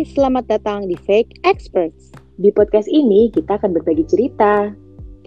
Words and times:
Hai, 0.00 0.08
selamat 0.16 0.48
datang 0.48 0.88
di 0.88 0.96
Fake 0.96 1.44
Experts. 1.44 2.08
Di 2.40 2.48
podcast 2.56 2.88
ini 2.88 3.28
kita 3.36 3.60
akan 3.60 3.76
berbagi 3.76 4.08
cerita 4.08 4.72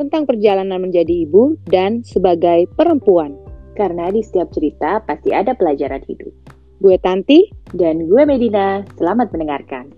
tentang 0.02 0.26
perjalanan 0.26 0.82
menjadi 0.82 1.30
ibu 1.30 1.54
dan 1.70 2.02
sebagai 2.02 2.66
perempuan. 2.74 3.38
Karena 3.78 4.10
di 4.10 4.26
setiap 4.26 4.50
cerita 4.50 4.98
pasti 5.06 5.30
ada 5.30 5.54
pelajaran 5.54 6.02
hidup. 6.10 6.34
Gue 6.82 6.98
Tanti 6.98 7.54
dan 7.78 8.10
gue 8.10 8.26
Medina. 8.26 8.82
Selamat 8.98 9.30
mendengarkan. 9.30 9.94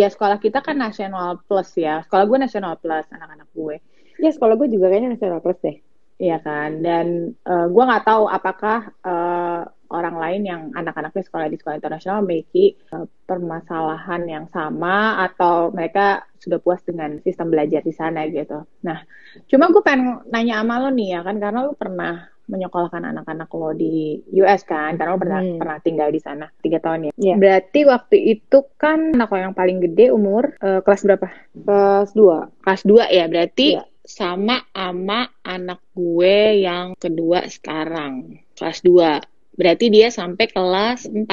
Ya 0.00 0.08
sekolah 0.08 0.40
kita 0.40 0.64
kan 0.64 0.80
nasional 0.80 1.44
plus 1.44 1.76
ya. 1.76 2.00
Sekolah 2.08 2.24
gue 2.24 2.38
nasional 2.40 2.80
plus 2.80 3.04
anak-anak 3.12 3.52
gue. 3.52 3.84
Ya 4.16 4.32
sekolah 4.32 4.56
gue 4.56 4.72
juga 4.72 4.88
kayaknya 4.88 5.12
nasional 5.12 5.44
plus 5.44 5.60
deh. 5.60 5.76
Iya 6.16 6.40
kan. 6.40 6.80
Dan 6.80 7.36
uh, 7.44 7.68
gue 7.68 7.84
nggak 7.84 8.08
tahu 8.08 8.32
apakah 8.32 8.96
uh, 9.04 9.68
orang 9.88 10.16
lain 10.20 10.42
yang 10.44 10.62
anak-anaknya 10.76 11.24
sekolah 11.24 11.48
di 11.48 11.56
sekolah 11.56 11.76
internasional 11.80 12.20
memiliki 12.20 12.76
uh, 12.92 13.08
permasalahan 13.24 14.22
yang 14.28 14.46
sama 14.52 15.24
atau 15.24 15.72
mereka 15.72 16.28
sudah 16.36 16.60
puas 16.60 16.80
dengan 16.84 17.18
sistem 17.24 17.52
belajar 17.52 17.80
di 17.80 17.92
sana 17.92 18.28
gitu. 18.28 18.64
Nah, 18.84 19.02
cuma 19.48 19.72
gue 19.72 19.82
pengen 19.82 20.22
nanya 20.28 20.60
sama 20.60 20.80
lo 20.80 20.88
nih 20.92 21.18
ya 21.18 21.20
kan 21.24 21.36
karena 21.40 21.58
lo 21.64 21.72
pernah 21.74 22.28
menyekolahkan 22.48 23.04
anak-anak 23.04 23.48
lo 23.52 23.76
di 23.76 24.24
US 24.40 24.64
kan 24.64 24.96
karena 24.96 25.12
lo 25.12 25.20
pernah 25.20 25.40
hmm. 25.44 25.60
pernah 25.60 25.78
tinggal 25.84 26.08
di 26.08 26.20
sana 26.20 26.48
tiga 26.64 26.80
tahun 26.80 27.08
ya. 27.08 27.12
Yeah. 27.16 27.36
Berarti 27.36 27.80
waktu 27.84 28.16
itu 28.38 28.58
kan 28.80 29.16
anak 29.16 29.32
lo 29.32 29.38
yang 29.40 29.56
paling 29.56 29.84
gede 29.84 30.12
umur 30.12 30.56
uh, 30.64 30.80
kelas 30.80 31.04
berapa? 31.04 31.28
Kelas 31.52 32.16
2. 32.16 32.64
Kelas 32.64 32.82
2 32.84 33.08
ya 33.12 33.24
berarti 33.28 33.68
yeah 33.76 33.88
sama 34.08 34.64
ama 34.72 35.28
anak 35.44 35.84
gue 35.92 36.64
yang 36.64 36.96
kedua 36.96 37.44
sekarang 37.44 38.40
kelas 38.56 38.80
2 38.80 39.27
berarti 39.58 39.90
dia 39.90 40.08
sampai 40.14 40.46
kelas 40.46 41.10
4 41.10 41.26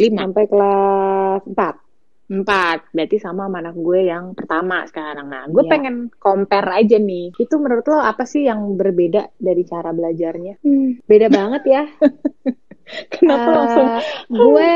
5 0.00 0.16
sampai 0.16 0.44
kelas 0.48 1.42
4 1.44 1.90
4 2.30 2.94
berarti 2.94 3.18
sama 3.18 3.50
sama 3.50 3.58
anak 3.58 3.74
gue 3.74 4.06
yang 4.06 4.38
pertama 4.38 4.86
sekarang. 4.86 5.26
Nah 5.26 5.50
gue 5.50 5.66
ya. 5.66 5.70
pengen 5.74 6.14
compare 6.14 6.78
aja 6.78 6.94
nih. 6.94 7.34
Itu 7.34 7.58
menurut 7.58 7.82
lo 7.90 7.98
apa 7.98 8.22
sih 8.22 8.46
yang 8.46 8.78
berbeda 8.78 9.34
dari 9.34 9.66
cara 9.66 9.90
belajarnya? 9.90 10.62
Hmm, 10.62 11.02
beda 11.02 11.26
banget 11.26 11.62
ya. 11.66 11.82
Kenapa 13.18 13.48
uh, 13.50 13.54
langsung? 13.58 13.86
gue 14.30 14.74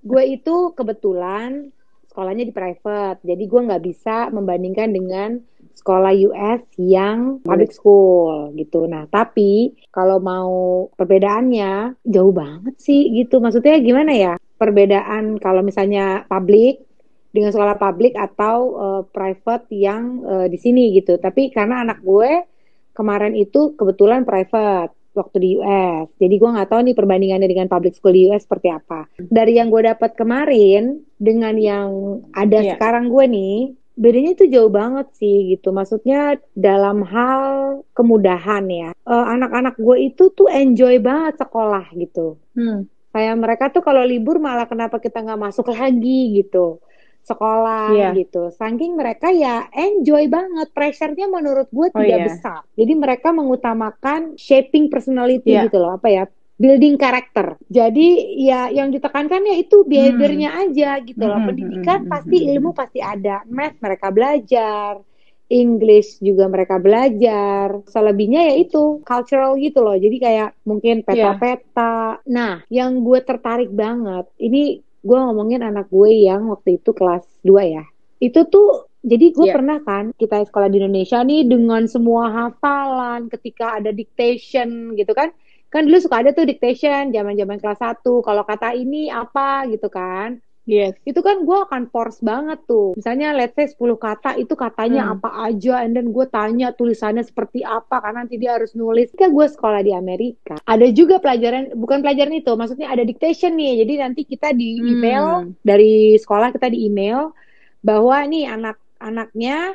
gue 0.00 0.24
itu 0.24 0.56
kebetulan 0.72 1.68
sekolahnya 2.08 2.48
di 2.48 2.54
private. 2.56 3.20
Jadi 3.28 3.44
gue 3.44 3.60
nggak 3.60 3.84
bisa 3.84 4.16
membandingkan 4.32 4.88
dengan 4.88 5.36
sekolah 5.80 6.12
US 6.28 6.62
yang 6.76 7.40
public 7.40 7.72
school 7.72 8.52
gitu. 8.60 8.84
Nah, 8.84 9.08
tapi 9.08 9.72
kalau 9.88 10.20
mau 10.20 10.52
perbedaannya 10.94 12.04
jauh 12.04 12.36
banget 12.36 12.76
sih 12.76 13.08
gitu. 13.16 13.40
Maksudnya 13.40 13.80
gimana 13.80 14.12
ya? 14.12 14.34
Perbedaan 14.60 15.40
kalau 15.40 15.64
misalnya 15.64 16.28
public 16.28 16.84
dengan 17.32 17.54
sekolah 17.54 17.80
publik 17.80 18.12
atau 18.18 18.56
uh, 18.76 19.02
private 19.08 19.70
yang 19.72 20.20
uh, 20.26 20.46
di 20.46 20.58
sini 20.60 20.92
gitu. 21.00 21.16
Tapi 21.16 21.48
karena 21.48 21.80
anak 21.80 22.04
gue 22.04 22.44
kemarin 22.92 23.32
itu 23.32 23.72
kebetulan 23.78 24.28
private 24.28 24.92
waktu 25.14 25.36
di 25.42 25.50
US. 25.58 26.06
Jadi 26.18 26.34
gue 26.38 26.50
nggak 26.50 26.70
tahu 26.70 26.80
nih 26.86 26.96
perbandingannya 26.96 27.48
dengan 27.50 27.66
public 27.66 27.98
school 27.98 28.14
di 28.14 28.30
US 28.30 28.46
seperti 28.46 28.70
apa. 28.70 29.10
Dari 29.18 29.58
yang 29.58 29.70
gue 29.70 29.82
dapat 29.86 30.14
kemarin 30.14 31.02
dengan 31.18 31.54
yang 31.58 31.88
ada 32.34 32.62
yeah. 32.62 32.74
sekarang 32.78 33.10
gue 33.10 33.24
nih, 33.26 33.56
bedanya 34.00 34.32
itu 34.32 34.48
jauh 34.48 34.72
banget 34.72 35.12
sih 35.20 35.52
gitu. 35.52 35.76
Maksudnya 35.76 36.40
dalam 36.56 37.04
hal 37.04 37.44
kemudahan 37.92 38.64
ya. 38.72 38.90
Uh, 39.04 39.26
anak-anak 39.36 39.76
gue 39.76 40.08
itu 40.08 40.32
tuh 40.32 40.48
enjoy 40.48 40.96
banget 41.04 41.36
sekolah 41.36 41.84
gitu. 41.92 42.40
Hmm. 42.56 42.88
Kayak 43.12 43.36
mereka 43.36 43.64
tuh 43.68 43.84
kalau 43.84 44.00
libur 44.00 44.40
malah 44.40 44.64
kenapa 44.64 44.96
kita 44.96 45.20
nggak 45.20 45.40
masuk 45.50 45.68
lagi 45.76 46.40
gitu 46.40 46.80
sekolah 47.20 47.92
yeah. 47.92 48.12
gitu. 48.16 48.48
Saking 48.50 48.96
mereka 48.96 49.28
ya 49.30 49.68
enjoy 49.76 50.26
banget. 50.26 50.72
Pressure-nya 50.72 51.28
menurut 51.28 51.68
gue 51.68 51.88
oh, 51.92 51.96
tidak 52.00 52.18
yeah. 52.18 52.26
besar. 52.26 52.60
Jadi 52.74 52.92
mereka 52.96 53.28
mengutamakan 53.30 54.40
shaping 54.40 54.88
personality 54.88 55.52
yeah. 55.54 55.68
gitu 55.68 55.78
loh. 55.78 56.00
Apa 56.00 56.08
ya? 56.08 56.24
Building 56.60 57.00
karakter. 57.00 57.56
Jadi 57.72 58.36
ya 58.44 58.68
yang 58.68 58.92
ditekankan 58.92 59.40
ya 59.48 59.56
itu 59.56 59.88
behaviornya 59.88 60.50
hmm. 60.52 60.62
aja 60.68 60.90
gitu 61.00 61.24
loh. 61.24 61.40
Hmm, 61.40 61.48
Pendidikan 61.48 62.04
hmm, 62.04 62.06
hmm, 62.06 62.12
pasti 62.12 62.36
ilmu 62.52 62.70
pasti 62.76 63.00
ada. 63.00 63.40
Math 63.48 63.80
mereka 63.80 64.12
belajar, 64.12 65.00
English 65.48 66.20
juga 66.20 66.52
mereka 66.52 66.76
belajar. 66.76 67.80
Selebihnya 67.88 68.52
ya 68.52 68.54
itu 68.60 69.00
cultural 69.00 69.56
gitu 69.56 69.80
loh. 69.80 69.96
Jadi 69.96 70.16
kayak 70.20 70.60
mungkin 70.68 71.00
peta-peta. 71.00 72.20
Yeah. 72.20 72.28
Nah, 72.28 72.54
yang 72.68 73.00
gue 73.00 73.24
tertarik 73.24 73.72
banget 73.72 74.28
ini 74.36 74.84
gue 75.00 75.16
ngomongin 75.16 75.64
anak 75.64 75.88
gue 75.88 76.28
yang 76.28 76.52
waktu 76.52 76.76
itu 76.76 76.92
kelas 76.92 77.24
2 77.40 77.56
ya. 77.72 77.84
Itu 78.20 78.44
tuh 78.52 78.92
jadi 79.00 79.32
gue 79.32 79.48
yeah. 79.48 79.56
pernah 79.56 79.78
kan 79.80 80.12
kita 80.12 80.44
sekolah 80.44 80.68
di 80.68 80.76
Indonesia 80.76 81.24
nih 81.24 81.48
dengan 81.48 81.88
semua 81.88 82.28
hafalan 82.28 83.32
ketika 83.32 83.80
ada 83.80 83.96
dictation 83.96 84.92
gitu 84.92 85.16
kan 85.16 85.32
kan 85.70 85.86
dulu 85.86 85.98
suka 86.02 86.26
ada 86.26 86.30
tuh 86.34 86.44
dictation 86.44 87.14
zaman-zaman 87.14 87.62
kelas 87.62 87.78
1 87.78 88.02
kalau 88.02 88.42
kata 88.42 88.74
ini 88.74 89.08
apa 89.08 89.70
gitu 89.70 89.86
kan 89.86 90.42
Yes. 90.70 90.94
Itu 91.02 91.24
kan 91.24 91.42
gue 91.42 91.58
akan 91.66 91.90
force 91.90 92.22
banget 92.22 92.62
tuh. 92.70 92.94
Misalnya 92.94 93.34
let's 93.34 93.58
say 93.58 93.66
10 93.66 93.80
kata 93.98 94.38
itu 94.38 94.54
katanya 94.54 95.10
hmm. 95.10 95.12
apa 95.18 95.50
aja 95.50 95.82
and 95.82 95.98
then 95.98 96.14
gue 96.14 96.26
tanya 96.30 96.70
tulisannya 96.70 97.26
seperti 97.26 97.66
apa 97.66 97.98
karena 97.98 98.22
nanti 98.22 98.38
dia 98.38 98.54
harus 98.54 98.78
nulis. 98.78 99.10
Ketika 99.10 99.34
gue 99.34 99.46
sekolah 99.50 99.82
di 99.82 99.90
Amerika, 99.90 100.60
ada 100.62 100.86
juga 100.94 101.18
pelajaran 101.18 101.74
bukan 101.74 102.06
pelajaran 102.06 102.38
itu, 102.38 102.52
maksudnya 102.54 102.86
ada 102.86 103.02
dictation 103.02 103.58
nih. 103.58 103.82
Jadi 103.82 103.92
nanti 103.98 104.22
kita 104.22 104.54
di 104.54 104.78
email 104.78 105.50
hmm. 105.50 105.64
dari 105.66 106.14
sekolah 106.14 106.54
kita 106.54 106.70
di 106.70 106.86
email 106.86 107.34
bahwa 107.82 108.22
nih 108.28 108.46
anak-anaknya 108.52 109.74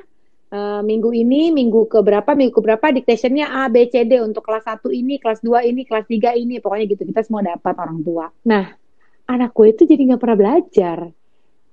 uh, 0.55 0.81
minggu 0.81 1.11
ini, 1.11 1.51
minggu 1.51 1.91
ke 1.91 1.99
berapa, 1.99 2.31
minggu 2.31 2.55
ke 2.55 2.61
berapa 2.63 2.87
dictationnya 2.95 3.51
A, 3.51 3.67
B, 3.67 3.91
C, 3.91 4.07
D 4.07 4.23
untuk 4.23 4.47
kelas 4.47 4.63
1 4.63 4.87
ini, 4.95 5.19
kelas 5.19 5.43
2 5.43 5.67
ini, 5.67 5.83
kelas 5.83 6.07
3 6.07 6.39
ini, 6.39 6.63
pokoknya 6.63 6.85
gitu 6.95 7.03
kita 7.03 7.21
semua 7.27 7.43
dapat 7.43 7.75
orang 7.75 7.99
tua. 7.99 8.31
Nah, 8.47 8.71
anak 9.27 9.51
gue 9.51 9.67
itu 9.75 9.83
jadi 9.83 10.15
nggak 10.15 10.21
pernah 10.23 10.37
belajar 10.39 10.99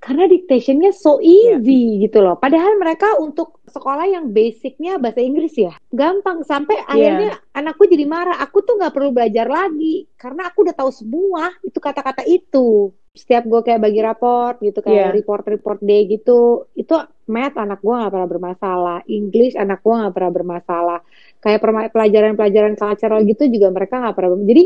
karena 0.02 0.26
dictationnya 0.26 0.90
so 0.90 1.22
easy 1.22 1.94
yeah. 1.94 2.10
gitu 2.10 2.18
loh. 2.26 2.34
Padahal 2.34 2.74
mereka 2.74 3.14
untuk 3.22 3.62
sekolah 3.70 4.10
yang 4.10 4.34
basicnya 4.34 4.98
bahasa 4.98 5.22
Inggris 5.22 5.54
ya, 5.54 5.78
gampang 5.94 6.42
sampai 6.42 6.82
yeah. 6.82 6.90
akhirnya 6.90 7.32
anakku 7.54 7.86
jadi 7.86 8.02
marah. 8.10 8.42
Aku 8.42 8.66
tuh 8.66 8.82
nggak 8.82 8.90
perlu 8.90 9.14
belajar 9.14 9.46
lagi 9.46 10.10
karena 10.18 10.50
aku 10.50 10.66
udah 10.66 10.74
tahu 10.74 10.90
semua 10.90 11.54
itu 11.62 11.78
kata-kata 11.78 12.26
itu. 12.26 12.90
Setiap 13.12 13.44
gue 13.44 13.60
kayak 13.60 13.84
bagi 13.84 14.00
raport 14.00 14.56
gitu 14.64 14.80
kayak 14.80 14.96
yeah. 14.96 15.12
report-report 15.12 15.84
day 15.84 16.08
gitu, 16.08 16.64
itu 16.72 16.96
math 17.28 17.60
anak 17.60 17.84
gue 17.84 17.92
nggak 17.92 18.08
pernah 18.08 18.28
bermasalah, 18.28 18.98
English 19.04 19.52
anak 19.52 19.84
gue 19.84 19.92
nggak 19.92 20.14
pernah 20.16 20.32
bermasalah. 20.32 20.98
Kayak 21.44 21.92
pelajaran-pelajaran 21.92 22.72
cultural 22.72 23.20
gitu 23.28 23.52
juga 23.52 23.68
mereka 23.68 24.00
nggak 24.00 24.16
pernah. 24.16 24.40
Jadi 24.48 24.64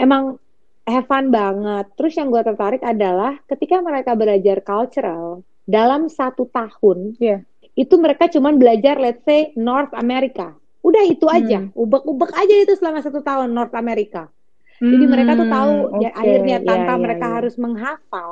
emang 0.00 0.40
have 0.88 1.04
fun 1.04 1.28
banget. 1.28 1.92
Terus 2.00 2.12
yang 2.16 2.32
gue 2.32 2.42
tertarik 2.48 2.80
adalah 2.80 3.36
ketika 3.44 3.84
mereka 3.84 4.16
belajar 4.16 4.56
cultural 4.64 5.44
dalam 5.68 6.08
satu 6.08 6.48
tahun, 6.48 7.20
yeah. 7.20 7.44
itu 7.76 7.92
mereka 8.00 8.32
cuma 8.32 8.56
belajar 8.56 8.96
let's 8.96 9.20
say 9.28 9.52
North 9.52 9.92
America. 9.92 10.56
Udah 10.80 11.04
itu 11.04 11.28
aja, 11.28 11.60
hmm. 11.60 11.76
ubek-ubek 11.76 12.32
aja 12.32 12.54
itu 12.56 12.72
selama 12.78 13.04
satu 13.04 13.20
tahun 13.20 13.52
North 13.52 13.76
America. 13.76 14.32
Hmm, 14.76 14.92
Jadi 14.92 15.04
mereka 15.08 15.30
tuh 15.40 15.48
tahu 15.48 15.74
okay. 15.88 16.02
ya, 16.04 16.10
akhirnya 16.12 16.56
tanpa 16.60 16.76
yeah, 16.76 16.86
yeah, 16.86 16.96
mereka 17.00 17.26
yeah. 17.26 17.34
harus 17.40 17.54
menghafal 17.56 18.30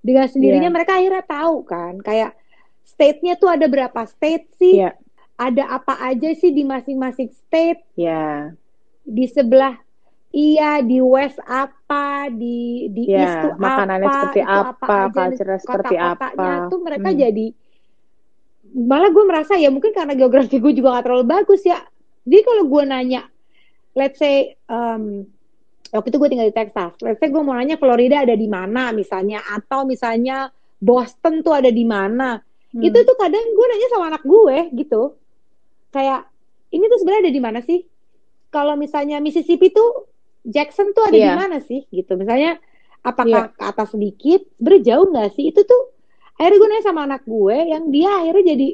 dengan 0.00 0.26
sendirinya 0.26 0.70
yeah. 0.70 0.76
mereka 0.76 0.92
akhirnya 0.96 1.24
tahu 1.24 1.56
kan 1.68 1.94
kayak 2.00 2.32
state-nya 2.82 3.34
tuh 3.36 3.48
ada 3.52 3.66
berapa 3.68 4.00
state 4.08 4.48
sih? 4.56 4.82
Yeah. 4.82 4.96
Ada 5.36 5.64
apa 5.80 5.98
aja 6.00 6.32
sih 6.38 6.54
di 6.54 6.62
masing-masing 6.62 7.32
state? 7.34 7.82
Yeah. 7.96 8.56
Di 9.02 9.26
sebelah 9.26 9.76
Iya 10.32 10.80
di 10.80 10.96
West 11.04 11.36
apa 11.44 12.32
di 12.32 12.88
di 12.88 13.04
ya, 13.04 13.20
East 13.20 13.36
tuh 13.44 13.52
makanannya 13.60 14.08
apa, 14.08 14.16
seperti 14.16 14.40
apa, 14.40 14.84
apa 14.88 14.96
culture 15.12 15.60
seperti 15.60 15.96
apa. 16.00 16.26
tuh 16.72 16.80
mereka 16.80 17.12
hmm. 17.12 17.18
jadi 17.20 17.46
malah 18.72 19.12
gue 19.12 19.24
merasa 19.28 19.60
ya 19.60 19.68
mungkin 19.68 19.92
karena 19.92 20.16
geografi 20.16 20.56
gue 20.56 20.72
juga 20.72 20.96
gak 20.96 21.04
terlalu 21.04 21.28
bagus 21.28 21.60
ya. 21.68 21.84
Jadi 22.24 22.42
kalau 22.48 22.64
gue 22.64 22.82
nanya, 22.88 23.28
let's 23.92 24.16
say 24.16 24.56
um, 24.72 25.28
waktu 25.92 26.08
itu 26.08 26.18
gue 26.18 26.30
tinggal 26.32 26.48
di 26.48 26.56
Texas, 26.56 26.92
let's 27.04 27.20
say 27.20 27.28
gue 27.28 27.42
mau 27.44 27.52
nanya 27.52 27.76
Florida 27.76 28.24
ada 28.24 28.32
di 28.32 28.48
mana 28.48 28.90
misalnya 28.96 29.44
atau 29.44 29.84
misalnya 29.84 30.48
Boston 30.80 31.44
tuh 31.44 31.52
ada 31.52 31.68
di 31.68 31.84
mana. 31.84 32.40
Hmm. 32.72 32.82
Itu 32.82 33.04
tuh 33.04 33.16
kadang 33.20 33.44
gue 33.44 33.66
nanya 33.68 33.88
sama 33.92 34.04
anak 34.08 34.24
gue 34.24 34.72
gitu. 34.74 35.14
Kayak 35.92 36.26
ini 36.72 36.88
tuh 36.88 36.98
sebenarnya 37.04 37.22
ada 37.28 37.34
di 37.36 37.42
mana 37.44 37.60
sih? 37.60 37.84
Kalau 38.48 38.74
misalnya 38.80 39.20
Mississippi 39.20 39.68
tuh 39.70 40.12
Jackson 40.42 40.90
tuh 40.90 41.06
ada 41.06 41.16
yeah. 41.16 41.34
di 41.34 41.38
mana 41.38 41.56
sih 41.62 41.86
gitu 41.94 42.18
misalnya 42.18 42.58
apakah 43.06 43.50
yeah. 43.50 43.54
ke 43.54 43.62
atas 43.62 43.94
sedikit 43.94 44.42
berjauh 44.58 45.10
nggak 45.10 45.38
sih 45.38 45.54
itu 45.54 45.62
tuh 45.62 45.94
akhirnya 46.38 46.58
gue 46.58 46.68
nanya 46.68 46.84
sama 46.84 47.00
anak 47.06 47.22
gue 47.22 47.56
yang 47.70 47.84
dia 47.94 48.10
akhirnya 48.10 48.54
jadi 48.54 48.68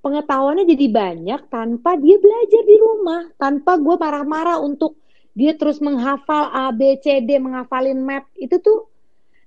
pengetahuannya 0.00 0.64
jadi 0.64 0.86
banyak 0.88 1.40
tanpa 1.52 2.00
dia 2.00 2.16
belajar 2.16 2.62
di 2.64 2.76
rumah 2.80 3.22
tanpa 3.36 3.76
gue 3.76 3.96
marah-marah 4.00 4.58
untuk 4.64 4.96
dia 5.34 5.54
terus 5.54 5.78
menghafal 5.78 6.50
A, 6.50 6.74
B, 6.74 6.98
C, 6.98 7.22
D, 7.22 7.38
menghafalin 7.38 7.98
map. 8.02 8.26
Itu 8.34 8.58
tuh, 8.58 8.90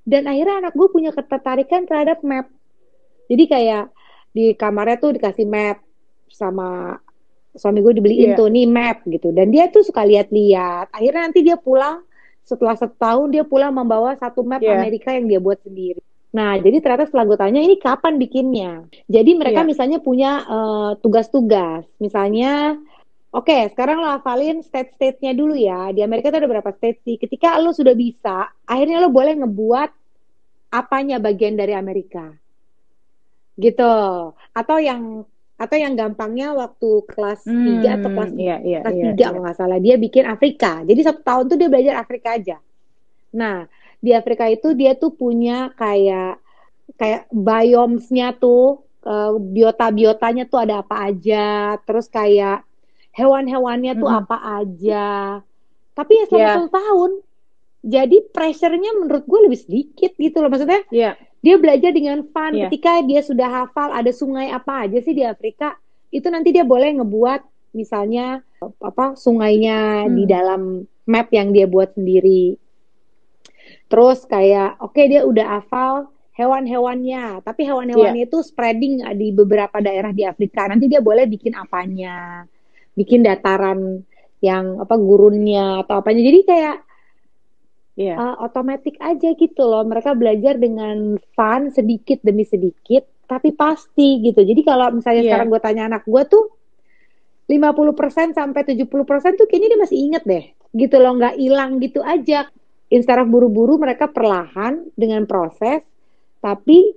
dan 0.07 0.27
akhirnya 0.27 0.68
anak 0.68 0.74
gue 0.75 0.88
punya 0.91 1.12
ketertarikan 1.12 1.88
terhadap 1.88 2.24
map. 2.24 2.47
Jadi 3.27 3.44
kayak 3.47 3.85
di 4.33 4.57
kamarnya 4.57 4.97
tuh 4.97 5.12
dikasih 5.15 5.45
map 5.45 5.80
sama 6.33 6.97
suami 7.53 7.85
gue 7.85 7.94
dibeliin 8.01 8.33
yeah. 8.33 8.38
tuh 8.38 8.50
nih 8.50 8.65
map 8.65 9.06
gitu 9.06 9.30
dan 9.30 9.53
dia 9.53 9.69
tuh 9.69 9.85
suka 9.85 10.01
lihat-lihat 10.01 10.89
akhirnya 10.89 11.21
nanti 11.30 11.45
dia 11.45 11.53
pulang 11.53 12.01
setelah 12.44 12.74
setahun 12.74 13.29
dia 13.29 13.45
pulang 13.45 13.69
membawa 13.69 14.18
satu 14.18 14.41
map 14.41 14.59
yeah. 14.59 14.81
Amerika 14.81 15.13
yang 15.13 15.29
dia 15.29 15.38
buat 15.38 15.62
sendiri 15.62 16.01
nah 16.33 16.57
jadi 16.57 16.81
ternyata 16.81 17.06
setelah 17.06 17.29
gue 17.29 17.38
tanya 17.38 17.62
ini 17.62 17.77
kapan 17.77 18.18
bikinnya 18.18 18.89
jadi 19.06 19.31
mereka 19.38 19.62
yeah. 19.62 19.69
misalnya 19.69 20.00
punya 20.01 20.41
uh, 20.50 20.91
tugas-tugas 20.97 21.86
misalnya 22.01 22.81
Oke, 23.33 23.50
okay, 23.50 23.62
sekarang 23.74 23.97
lo 23.97 24.13
hafalin 24.13 24.62
state-state-nya 24.62 25.33
dulu 25.33 25.57
ya. 25.57 25.89
Di 25.89 26.06
Amerika 26.06 26.30
itu 26.30 26.38
ada 26.38 26.45
berapa 26.45 26.69
state 26.69 27.01
sih? 27.01 27.18
Ketika 27.18 27.57
lo 27.57 27.74
sudah 27.74 27.97
bisa, 27.97 28.45
akhirnya 28.69 29.01
lo 29.01 29.09
boleh 29.09 29.41
ngebuat 29.41 29.89
apanya 30.69 31.18
bagian 31.18 31.57
dari 31.57 31.74
Amerika. 31.74 32.30
Gitu. 33.57 33.94
Atau 34.53 34.77
yang 34.77 35.25
atau 35.53 35.77
yang 35.77 35.94
gampangnya 35.94 36.53
waktu 36.53 37.06
kelas 37.09 37.45
hmm, 37.45 37.85
3 37.85 37.97
atau 38.01 38.09
kelas 38.09 38.31
iya, 38.35 38.57
iya, 38.62 38.80
kelas 38.81 38.97
iya, 38.97 39.06
3 39.13 39.15
iya. 39.15 39.25
kalau 39.30 39.41
nggak 39.45 39.57
salah 39.57 39.79
dia 39.79 39.95
bikin 40.01 40.25
Afrika 40.25 40.81
jadi 40.81 41.01
satu 41.06 41.21
tahun 41.21 41.44
tuh 41.45 41.57
dia 41.62 41.69
belajar 41.69 41.94
Afrika 42.01 42.36
aja 42.36 42.57
nah 43.31 43.69
di 44.01 44.12
Afrika 44.12 44.50
itu 44.50 44.74
dia 44.74 44.97
tuh 44.97 45.13
punya 45.13 45.71
kayak 45.77 46.41
kayak 46.97 47.29
biomsnya 47.31 48.36
tuh 48.36 48.81
uh, 49.06 49.38
biota-biotanya 49.39 50.50
tuh 50.50 50.59
ada 50.68 50.83
apa 50.83 51.07
aja 51.07 51.77
terus 51.86 52.09
kayak 52.09 52.65
hewan-hewannya 53.13 53.94
tuh 53.98 54.10
hmm. 54.10 54.19
apa 54.25 54.38
aja 54.62 55.07
tapi 55.94 56.12
ya 56.18 56.25
selama 56.27 56.44
yeah. 56.44 56.56
satu 56.57 56.69
tahun 56.74 57.12
jadi 57.83 58.18
pressure-nya 58.31 58.92
menurut 58.98 59.24
gue 59.27 59.39
lebih 59.45 59.60
sedikit 59.60 60.12
gitu 60.18 60.42
loh 60.42 60.50
maksudnya 60.50 60.81
yeah 60.89 61.15
dia 61.44 61.60
belajar 61.60 61.92
dengan 61.92 62.24
fun 62.31 62.56
yeah. 62.56 62.71
ketika 62.71 63.04
dia 63.04 63.19
sudah 63.19 63.51
hafal 63.51 63.92
ada 63.92 64.10
sungai 64.15 64.50
apa 64.50 64.88
aja 64.88 65.04
sih 65.04 65.12
di 65.12 65.27
Afrika 65.27 65.75
itu 66.10 66.31
nanti 66.31 66.56
dia 66.56 66.63
boleh 66.63 67.04
ngebuat 67.04 67.75
misalnya 67.75 68.39
apa 68.80 69.19
sungainya 69.19 70.07
hmm. 70.07 70.15
di 70.15 70.24
dalam 70.24 70.62
map 71.04 71.27
yang 71.36 71.51
dia 71.51 71.68
buat 71.68 72.00
sendiri 72.00 72.56
terus 73.92 74.24
kayak 74.24 74.80
oke 74.80 74.95
okay, 74.95 75.12
dia 75.12 75.27
udah 75.27 75.60
hafal 75.60 76.07
hewan-hewannya 76.33 77.44
tapi 77.44 77.68
hewan-hewannya 77.68 78.24
yeah. 78.24 78.30
itu 78.31 78.39
spreading 78.39 79.04
di 79.19 79.36
beberapa 79.36 79.83
daerah 79.83 80.15
di 80.15 80.24
Afrika 80.24 80.71
nanti 80.71 80.88
dia 80.88 81.04
boleh 81.04 81.27
bikin 81.27 81.60
apanya 81.60 82.48
bikin 82.93 83.25
dataran 83.25 84.05
yang 84.43 84.83
apa 84.83 84.99
gurunnya 84.99 85.87
atau 85.87 86.03
apanya 86.03 86.21
jadi 86.21 86.39
kayak 86.43 86.77
yeah. 87.95 88.15
Iya. 88.15 88.15
uh, 88.17 88.35
otomatis 88.43 88.95
aja 88.99 89.29
gitu 89.37 89.63
loh 89.63 89.85
mereka 89.85 90.17
belajar 90.17 90.57
dengan 90.57 91.15
fun 91.37 91.69
sedikit 91.69 92.19
demi 92.25 92.43
sedikit 92.43 93.05
tapi 93.29 93.55
pasti 93.55 94.19
gitu 94.19 94.43
jadi 94.43 94.61
kalau 94.65 94.91
misalnya 94.99 95.23
yeah. 95.23 95.29
sekarang 95.31 95.47
gue 95.53 95.61
tanya 95.61 95.83
anak 95.87 96.03
gue 96.03 96.23
tuh 96.27 96.51
50% 97.47 98.33
sampai 98.33 98.61
70% 98.63 98.87
tuh 99.35 99.45
kayaknya 99.47 99.75
dia 99.75 99.79
masih 99.79 99.97
inget 99.99 100.23
deh 100.23 100.45
gitu 100.73 100.95
loh 100.97 101.13
nggak 101.15 101.37
hilang 101.37 101.77
gitu 101.77 102.01
aja 102.01 102.49
instead 102.89 103.25
buru-buru 103.29 103.77
mereka 103.77 104.09
perlahan 104.09 104.89
dengan 104.97 105.29
proses 105.29 105.85
tapi 106.41 106.93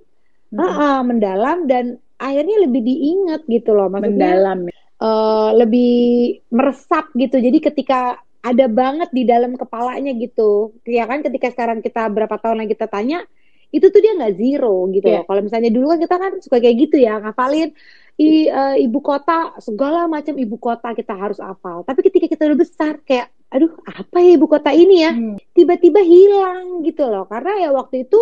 hmm. 0.51 0.59
uh, 0.59 0.65
uh, 0.65 1.01
mendalam 1.05 1.69
dan 1.69 2.01
akhirnya 2.17 2.65
lebih 2.65 2.83
diingat 2.83 3.45
gitu 3.47 3.77
loh 3.77 3.93
maksudnya 3.93 4.35
mendalam 4.35 4.59
uh, 5.01 5.51
lebih 5.57 6.41
meresap 6.53 7.11
gitu 7.17 7.37
jadi 7.41 7.59
ketika 7.61 8.21
ada 8.47 8.67
banget 8.71 9.11
di 9.11 9.27
dalam 9.27 9.59
kepalanya 9.59 10.15
gitu 10.15 10.79
ya 10.87 11.05
kan 11.11 11.27
ketika 11.27 11.51
sekarang 11.51 11.83
kita 11.83 12.07
berapa 12.07 12.39
tahun 12.39 12.63
lagi 12.63 12.79
kita 12.79 12.87
tanya 12.87 13.27
itu 13.75 13.91
tuh 13.91 13.99
dia 13.99 14.15
nggak 14.15 14.35
zero 14.39 14.87
gitu 14.95 15.07
yeah. 15.11 15.21
loh 15.21 15.25
kalau 15.27 15.41
misalnya 15.43 15.71
dulu 15.75 15.91
kan 15.91 15.99
kita 15.99 16.17
kan 16.17 16.33
suka 16.39 16.57
kayak 16.63 16.77
gitu 16.87 16.97
ya 17.03 17.19
ngafalin 17.19 17.75
i, 18.17 18.47
uh, 18.49 18.79
ibu 18.79 18.99
kota 19.03 19.59
segala 19.59 20.07
macam 20.07 20.39
ibu 20.39 20.57
kota 20.57 20.95
kita 20.95 21.13
harus 21.19 21.43
hafal 21.43 21.83
tapi 21.83 22.07
ketika 22.07 22.31
kita 22.31 22.47
udah 22.47 22.59
besar 22.59 23.03
kayak 23.03 23.35
aduh 23.51 23.75
apa 23.85 24.19
ya 24.23 24.31
ibu 24.39 24.47
kota 24.47 24.71
ini 24.71 24.97
ya 25.03 25.13
hmm. 25.13 25.37
tiba-tiba 25.53 26.01
hmm. 26.01 26.09
hilang 26.09 26.65
gitu 26.87 27.05
loh 27.11 27.27
karena 27.27 27.67
ya 27.67 27.71
waktu 27.75 28.07
itu 28.07 28.21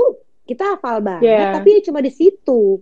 kita 0.48 0.76
hafal 0.76 1.04
banget 1.04 1.28
yeah. 1.28 1.52
tapi 1.52 1.80
ya 1.80 1.80
cuma 1.84 2.00
di 2.00 2.12
situ 2.12 2.80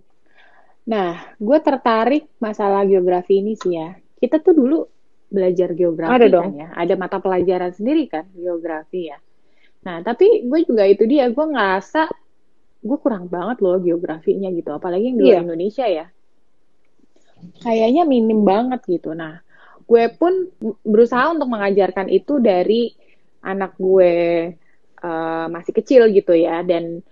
nah 0.83 1.35
gue 1.39 1.57
tertarik 1.63 2.27
masalah 2.43 2.83
geografi 2.83 3.39
ini 3.39 3.55
sih 3.55 3.75
ya 3.75 3.95
kita 4.23 4.39
tuh 4.39 4.55
dulu 4.55 4.79
belajar 5.33 5.73
geografi 5.73 6.13
ada 6.13 6.27
kan 6.29 6.35
dong. 6.37 6.51
ya. 6.53 6.69
Ada 6.77 6.93
mata 6.93 7.17
pelajaran 7.17 7.73
sendiri 7.73 8.05
kan 8.05 8.29
geografi 8.37 9.09
ya. 9.09 9.17
Nah, 9.83 10.05
tapi 10.05 10.45
gue 10.45 10.59
juga 10.63 10.85
itu 10.85 11.03
dia, 11.09 11.25
gue 11.27 11.45
ngerasa 11.49 12.07
gue 12.83 12.97
kurang 13.01 13.25
banget 13.27 13.59
loh 13.65 13.81
geografinya 13.81 14.53
gitu. 14.53 14.69
Apalagi 14.69 15.09
yang 15.09 15.17
di 15.17 15.25
yeah. 15.27 15.41
Indonesia 15.41 15.85
ya. 15.89 16.05
Kayaknya 17.65 18.05
minim 18.05 18.45
banget 18.45 18.85
gitu. 18.85 19.11
Nah, 19.17 19.41
gue 19.83 20.03
pun 20.15 20.47
berusaha 20.85 21.33
untuk 21.33 21.49
mengajarkan 21.49 22.07
itu 22.07 22.39
dari 22.39 22.93
anak 23.43 23.75
gue 23.75 24.13
uh, 25.03 25.45
masih 25.51 25.73
kecil 25.75 26.07
gitu 26.13 26.31
ya. 26.37 26.63
Dan 26.63 27.03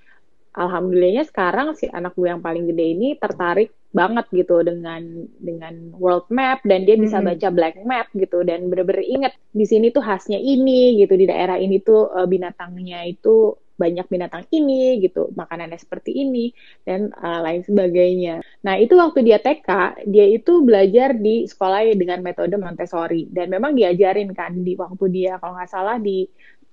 alhamdulillahnya 0.51 1.23
sekarang 1.27 1.73
si 1.79 1.87
anak 1.87 2.11
gue 2.15 2.27
yang 2.27 2.43
paling 2.43 2.67
gede 2.67 2.85
ini 2.95 3.07
tertarik 3.15 3.71
banget 3.91 4.23
gitu 4.31 4.63
dengan 4.63 5.27
dengan 5.39 5.91
world 5.99 6.27
map 6.31 6.63
dan 6.63 6.87
dia 6.87 6.95
bisa 6.95 7.19
baca 7.19 7.51
black 7.51 7.75
map 7.83 8.07
gitu 8.15 8.43
dan 8.47 8.71
bener-bener 8.71 9.03
inget 9.03 9.33
di 9.51 9.67
sini 9.67 9.91
tuh 9.91 10.03
khasnya 10.03 10.39
ini 10.39 10.95
gitu 10.99 11.15
di 11.19 11.27
daerah 11.27 11.59
ini 11.59 11.83
tuh 11.83 12.07
uh, 12.07 12.23
binatangnya 12.23 13.03
itu 13.03 13.59
banyak 13.81 14.05
binatang 14.13 14.45
ini 14.53 15.01
gitu 15.01 15.33
makanannya 15.33 15.79
seperti 15.81 16.13
ini 16.13 16.53
dan 16.85 17.09
uh, 17.17 17.41
lain 17.41 17.65
sebagainya. 17.65 18.45
Nah 18.61 18.77
itu 18.77 18.93
waktu 18.93 19.25
dia 19.25 19.41
TK 19.41 20.05
dia 20.05 20.25
itu 20.29 20.61
belajar 20.61 21.17
di 21.17 21.49
sekolah 21.49 21.89
dengan 21.97 22.21
metode 22.21 22.61
Montessori 22.61 23.25
dan 23.33 23.49
memang 23.49 23.73
diajarin 23.73 24.37
kan 24.37 24.61
di 24.61 24.77
waktu 24.77 25.05
dia 25.09 25.41
kalau 25.41 25.57
nggak 25.57 25.71
salah 25.71 25.97
di 25.97 26.29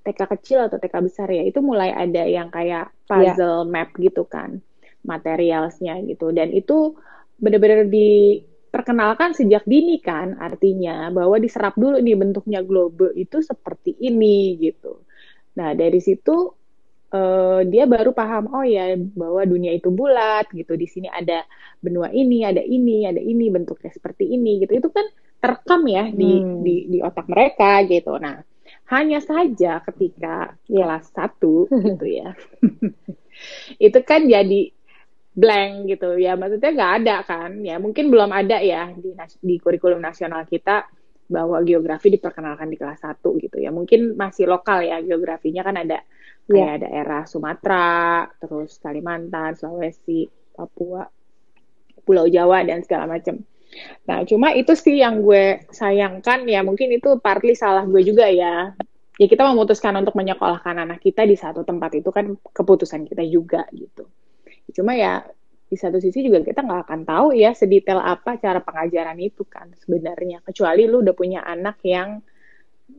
TK 0.08 0.20
kecil 0.40 0.58
atau 0.72 0.81
TK 0.81 0.94
besar 1.05 1.28
ya 1.28 1.44
itu 1.44 1.60
mulai 1.60 1.93
ada 1.93 2.25
yang 2.25 2.49
kayak 2.49 2.88
iya. 2.88 3.05
puzzle 3.05 3.69
yeah. 3.69 3.69
map 3.69 3.93
gitu 4.00 4.25
kan 4.25 4.64
materialsnya 5.05 6.00
gitu 6.08 6.32
dan 6.32 6.49
itu 6.50 6.96
benar-benar 7.38 7.87
diperkenalkan 7.87 9.37
sejak 9.37 9.69
dini 9.69 10.00
kan 10.00 10.40
artinya 10.40 11.12
bahwa 11.12 11.37
diserap 11.37 11.76
dulu 11.76 12.00
nih 12.00 12.16
bentuknya 12.16 12.64
globe 12.64 13.12
itu 13.15 13.44
seperti 13.44 13.94
ini 14.00 14.56
gitu 14.58 15.05
nah 15.55 15.77
dari 15.77 16.00
situ 16.00 16.56
uh, 17.15 17.60
dia 17.65 17.84
baru 17.86 18.10
paham 18.12 18.50
oh 18.53 18.65
ya 18.65 18.96
bahwa 18.96 19.43
dunia 19.46 19.72
itu 19.72 19.88
bulat 19.93 20.48
gitu 20.53 20.74
di 20.74 20.86
sini 20.88 21.08
ada 21.08 21.44
benua 21.79 22.10
ini 22.10 22.44
ada 22.44 22.60
ini 22.60 23.06
ada 23.06 23.20
ini 23.20 23.48
bentuknya 23.48 23.91
seperti 23.94 24.29
ini 24.29 24.65
gitu 24.67 24.77
itu 24.77 24.88
kan 24.91 25.06
terekam 25.38 25.86
ya 25.86 26.10
di 26.10 26.31
hmm. 26.43 26.60
di 26.67 26.74
di 26.91 26.98
otak 26.98 27.31
mereka 27.31 27.86
gitu 27.86 28.19
nah 28.19 28.43
hanya 28.89 29.21
saja 29.21 29.85
ketika 29.85 30.57
kelas 30.65 31.13
satu 31.13 31.69
gitu 31.93 32.07
ya 32.09 32.33
itu 33.87 33.99
kan 34.03 34.25
jadi 34.25 34.73
blank 35.39 35.87
gitu 35.87 36.19
ya 36.19 36.35
maksudnya 36.35 36.75
nggak 36.75 36.93
ada 37.05 37.17
kan 37.23 37.51
ya 37.63 37.79
mungkin 37.79 38.11
belum 38.11 38.35
ada 38.35 38.59
ya 38.59 38.91
di 38.91 39.15
di 39.39 39.55
kurikulum 39.63 40.03
nasional 40.03 40.43
kita 40.49 40.91
bahwa 41.29 41.61
geografi 41.63 42.09
diperkenalkan 42.09 42.73
di 42.73 42.81
kelas 42.81 43.05
satu 43.05 43.37
gitu 43.39 43.61
ya 43.61 43.69
mungkin 43.69 44.17
masih 44.17 44.49
lokal 44.49 44.81
ya 44.83 44.99
geografinya 45.05 45.61
kan 45.61 45.77
ada 45.77 46.01
ya. 46.01 46.03
kayak 46.49 46.67
yeah. 46.67 46.75
daerah 46.81 47.23
Sumatera 47.29 48.25
terus 48.41 48.81
Kalimantan 48.81 49.55
Sulawesi 49.55 50.27
Papua 50.57 51.05
Pulau 52.03 52.27
Jawa 52.27 52.65
dan 52.65 52.81
segala 52.81 53.05
macam 53.05 53.45
nah 54.08 54.25
cuma 54.25 54.56
itu 54.56 54.72
sih 54.72 55.01
yang 55.05 55.20
gue 55.20 55.69
sayangkan 55.70 56.48
ya 56.48 56.65
mungkin 56.65 56.89
itu 56.93 57.20
partly 57.20 57.53
salah 57.53 57.84
gue 57.84 58.01
juga 58.01 58.27
ya 58.27 58.72
ya 59.19 59.27
kita 59.29 59.44
memutuskan 59.44 59.93
untuk 60.01 60.17
menyekolahkan 60.17 60.89
anak 60.89 61.05
kita 61.05 61.27
di 61.29 61.37
satu 61.37 61.67
tempat 61.67 62.01
itu 62.01 62.08
kan 62.08 62.39
keputusan 62.55 63.05
kita 63.05 63.22
juga 63.29 63.67
gitu 63.75 64.08
Cuma 64.72 64.93
ya 64.96 65.25
di 65.69 65.77
satu 65.77 66.01
sisi 66.01 66.25
juga 66.25 66.41
kita 66.41 66.65
nggak 66.65 66.89
akan 66.89 67.01
tahu 67.05 67.27
ya 67.37 67.53
sedetail 67.53 68.01
apa 68.01 68.41
cara 68.41 68.60
pengajaran 68.65 69.17
itu 69.20 69.44
kan 69.44 69.69
sebenarnya. 69.77 70.41
Kecuali 70.44 70.89
lu 70.89 71.05
udah 71.05 71.15
punya 71.17 71.44
anak 71.44 71.81
yang 71.84 72.20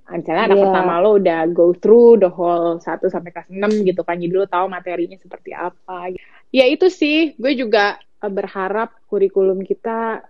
misalnya 0.09 0.53
anak 0.53 0.57
yeah. 0.57 0.65
pertama 0.69 0.93
lo 1.01 1.17
udah 1.17 1.39
go 1.49 1.73
through 1.73 2.21
the 2.21 2.29
whole 2.29 2.77
1 2.77 2.85
sampai 3.09 3.29
kelas 3.33 3.49
6 3.49 3.89
gitu 3.89 4.01
kan. 4.05 4.17
Jadi 4.17 4.33
lu 4.33 4.45
tahu 4.45 4.69
materinya 4.69 5.17
seperti 5.17 5.53
apa. 5.53 6.13
Ya 6.49 6.65
itu 6.65 6.89
sih, 6.89 7.37
gue 7.37 7.53
juga 7.57 7.97
eh, 8.21 8.31
berharap 8.31 8.93
kurikulum 9.09 9.61
kita 9.65 10.25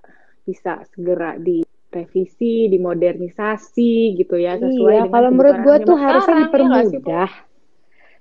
bisa 0.50 0.82
segera 0.90 1.38
direvisi, 1.38 2.66
dimodernisasi 2.74 4.18
gitu 4.18 4.36
ya 4.42 4.58
sesuai 4.58 5.06
iya, 5.06 5.12
kalau 5.14 5.30
menurut 5.30 5.58
gue 5.62 5.76
tuh 5.86 5.98
harusnya 6.02 6.34
ya 6.34 6.42
dipermudah. 6.50 7.30
Ya 7.30 7.48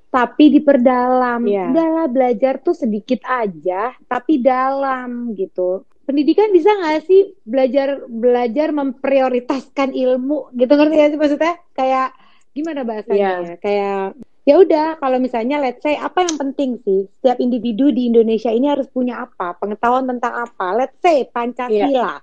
tapi 0.09 0.45
diperdalam. 0.53 1.45
Yeah. 1.45 1.71
Udahlah 1.73 2.07
belajar 2.09 2.61
tuh 2.65 2.73
sedikit 2.73 3.21
aja, 3.29 3.93
tapi 4.09 4.41
dalam 4.41 5.37
gitu. 5.37 5.85
Pendidikan 6.09 6.49
bisa 6.49 6.73
nggak 6.73 7.05
sih 7.05 7.37
belajar 7.45 8.09
belajar 8.09 8.73
memprioritaskan 8.73 9.93
ilmu 9.93 10.57
gitu 10.57 10.73
ngerti 10.73 10.95
gak 10.97 11.11
sih 11.13 11.21
maksudnya? 11.21 11.55
Kayak 11.77 12.09
gimana 12.57 12.81
bahasanya 12.89 13.33
yeah. 13.45 13.57
kayak 13.61 14.17
ya 14.49 14.65
udah 14.65 14.97
kalau 14.97 15.21
misalnya 15.21 15.61
let's 15.61 15.85
say 15.85 15.93
apa 16.01 16.25
yang 16.25 16.41
penting 16.41 16.81
sih? 16.81 17.05
Setiap 17.21 17.37
individu 17.37 17.93
di 17.93 18.09
Indonesia 18.09 18.49
ini 18.49 18.73
harus 18.73 18.89
punya 18.89 19.21
apa? 19.21 19.53
Pengetahuan 19.61 20.09
tentang 20.09 20.49
apa? 20.49 20.73
Let's 20.73 20.97
say 21.05 21.29
Pancasila. 21.29 21.93
Yeah. 21.93 22.17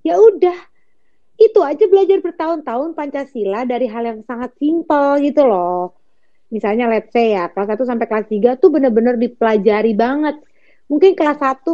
ya 0.00 0.14
udah. 0.16 0.56
Itu 1.36 1.60
aja 1.60 1.84
belajar 1.84 2.24
bertahun-tahun 2.24 2.96
Pancasila 2.96 3.68
dari 3.68 3.84
hal 3.84 4.00
yang 4.00 4.20
sangat 4.24 4.56
simpel 4.56 5.20
gitu 5.20 5.44
loh. 5.44 5.92
Misalnya 6.48 6.88
let's 6.88 7.12
say 7.12 7.36
ya 7.36 7.52
kelas 7.52 7.76
1 7.76 7.84
sampai 7.84 8.06
kelas 8.08 8.26
3 8.32 8.56
tuh 8.56 8.72
bener-bener 8.72 9.20
dipelajari 9.20 9.92
banget. 9.92 10.40
Mungkin 10.88 11.12
kelas 11.12 11.36
1 11.36 11.68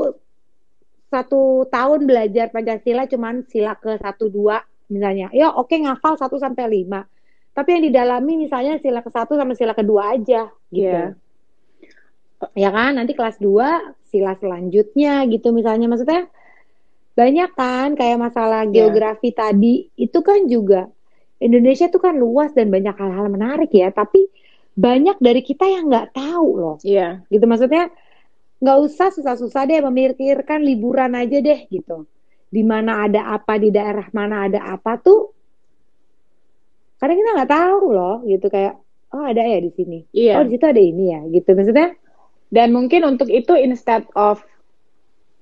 satu 1.15 1.71
tahun 1.71 2.11
belajar 2.11 2.51
Pancasila 2.51 3.07
cuman 3.07 3.47
sila 3.47 3.79
ke 3.79 3.95
satu 4.03 4.27
dua 4.27 4.59
misalnya. 4.91 5.31
Ya 5.31 5.55
oke 5.55 5.71
okay, 5.71 5.87
ngafal 5.87 6.19
1 6.19 6.27
sampai 6.35 6.83
5 6.83 7.14
tapi 7.55 7.79
yang 7.79 7.83
didalami 7.87 8.35
misalnya 8.35 8.83
sila 8.83 8.99
ke 8.99 9.15
satu 9.15 9.39
sama 9.39 9.55
sila 9.55 9.79
kedua 9.79 10.19
aja 10.19 10.51
gitu. 10.75 11.15
Yeah. 11.15 11.15
ya 12.59 12.71
kan? 12.75 12.99
Nanti 12.99 13.15
kelas 13.15 13.39
2 13.39 14.11
sila 14.11 14.35
selanjutnya 14.43 15.23
gitu 15.31 15.55
misalnya. 15.55 15.87
Maksudnya 15.87 16.27
banyak 17.15 17.51
kan 17.55 17.95
kayak 17.95 18.19
masalah 18.19 18.67
yeah. 18.67 18.75
geografi 18.75 19.31
tadi. 19.31 19.87
Itu 19.95 20.27
kan 20.27 20.51
juga 20.51 20.91
Indonesia 21.39 21.87
tuh 21.87 22.03
kan 22.03 22.19
luas 22.19 22.51
dan 22.59 22.75
banyak 22.75 22.99
hal-hal 22.99 23.31
menarik 23.31 23.71
ya. 23.71 23.95
Tapi 23.95 24.27
banyak 24.75 25.23
dari 25.23 25.47
kita 25.47 25.71
yang 25.71 25.87
nggak 25.87 26.11
tahu 26.11 26.49
loh. 26.59 26.77
Iya. 26.83 27.23
Yeah. 27.23 27.31
gitu 27.31 27.47
maksudnya 27.47 27.87
nggak 28.59 28.79
usah 28.83 29.15
susah-susah 29.15 29.63
deh 29.71 29.79
memikirkan 29.79 30.59
liburan 30.59 31.15
aja 31.15 31.39
deh 31.39 31.71
gitu. 31.71 32.11
Di 32.51 32.67
mana 32.67 33.07
ada 33.07 33.31
apa 33.31 33.63
di 33.63 33.71
daerah 33.71 34.11
mana 34.11 34.51
ada 34.51 34.75
apa 34.75 34.99
tuh 34.99 35.34
karena 37.05 37.21
kita 37.21 37.31
nggak 37.37 37.53
tahu 37.53 37.87
loh 37.93 38.17
gitu 38.25 38.49
kayak 38.49 38.81
oh 39.13 39.29
ada 39.29 39.45
ya 39.45 39.61
di 39.61 39.71
sini 39.77 39.99
iya. 40.17 40.41
oh 40.41 40.49
di 40.49 40.57
situ 40.57 40.65
ada 40.65 40.81
ini 40.81 41.05
ya 41.13 41.21
gitu 41.29 41.53
maksudnya 41.53 41.93
dan 42.49 42.73
mungkin 42.73 43.05
untuk 43.05 43.29
itu 43.29 43.53
instead 43.61 44.09
of 44.17 44.41